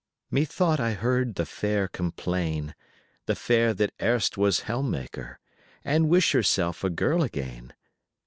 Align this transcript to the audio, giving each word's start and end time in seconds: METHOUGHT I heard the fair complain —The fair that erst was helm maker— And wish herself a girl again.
METHOUGHT 0.31 0.79
I 0.79 0.93
heard 0.93 1.35
the 1.35 1.45
fair 1.45 1.87
complain 1.87 2.73
—The 3.27 3.35
fair 3.35 3.71
that 3.75 3.93
erst 4.01 4.35
was 4.35 4.61
helm 4.61 4.89
maker— 4.89 5.37
And 5.85 6.09
wish 6.09 6.31
herself 6.31 6.83
a 6.83 6.89
girl 6.89 7.21
again. 7.21 7.75